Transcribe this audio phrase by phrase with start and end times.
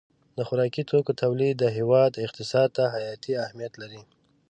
[0.37, 4.01] د خوراکي توکو تولید د هېواد اقتصاد ته حیاتي اهمیت لري.